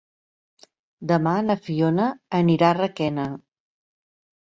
[1.11, 2.07] Demà na Fiona
[2.39, 3.27] anirà a Requena.